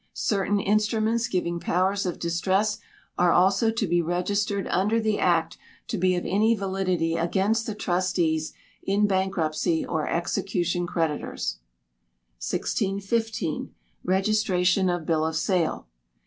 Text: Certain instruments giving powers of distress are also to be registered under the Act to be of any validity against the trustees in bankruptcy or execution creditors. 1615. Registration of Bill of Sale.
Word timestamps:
Certain 0.15 0.59
instruments 0.59 1.27
giving 1.27 1.59
powers 1.59 2.07
of 2.07 2.17
distress 2.17 2.79
are 3.19 3.31
also 3.31 3.69
to 3.69 3.85
be 3.85 4.01
registered 4.01 4.65
under 4.69 4.99
the 4.99 5.19
Act 5.19 5.59
to 5.87 5.95
be 5.95 6.15
of 6.15 6.25
any 6.25 6.55
validity 6.55 7.15
against 7.17 7.67
the 7.67 7.75
trustees 7.75 8.51
in 8.81 9.05
bankruptcy 9.05 9.85
or 9.85 10.07
execution 10.09 10.87
creditors. 10.87 11.59
1615. 12.39 13.75
Registration 14.03 14.89
of 14.89 15.05
Bill 15.05 15.23
of 15.23 15.35
Sale. 15.35 15.87